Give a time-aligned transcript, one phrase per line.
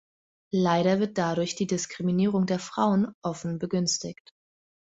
[0.55, 4.31] Leider wird dadurch die Diskriminierung der Frauen offen begünstigt.